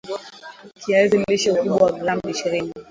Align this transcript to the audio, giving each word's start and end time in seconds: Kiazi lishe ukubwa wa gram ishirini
Kiazi 0.81 1.17
lishe 1.27 1.49
ukubwa 1.51 1.77
wa 1.85 1.91
gram 1.99 2.19
ishirini 2.31 2.71